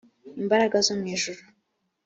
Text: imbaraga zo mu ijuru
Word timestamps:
imbaraga 0.41 0.77
zo 0.85 0.93
mu 0.99 1.05
ijuru 1.15 1.41